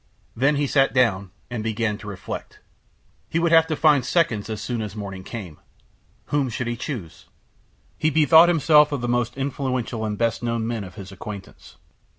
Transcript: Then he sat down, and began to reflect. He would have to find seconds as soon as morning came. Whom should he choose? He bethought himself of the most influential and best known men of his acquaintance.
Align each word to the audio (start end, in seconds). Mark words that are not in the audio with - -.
Then 0.35 0.55
he 0.55 0.65
sat 0.65 0.95
down, 0.95 1.29
and 1.51 1.63
began 1.63 1.99
to 1.99 2.07
reflect. 2.07 2.59
He 3.29 3.37
would 3.37 3.51
have 3.51 3.67
to 3.67 3.75
find 3.75 4.03
seconds 4.03 4.49
as 4.49 4.59
soon 4.59 4.81
as 4.81 4.95
morning 4.95 5.23
came. 5.23 5.59
Whom 6.33 6.49
should 6.49 6.65
he 6.65 6.75
choose? 6.75 7.27
He 7.99 8.09
bethought 8.09 8.49
himself 8.49 8.91
of 8.91 9.01
the 9.01 9.07
most 9.07 9.37
influential 9.37 10.03
and 10.03 10.17
best 10.17 10.41
known 10.41 10.65
men 10.65 10.83
of 10.83 10.95
his 10.95 11.11
acquaintance. 11.11 11.77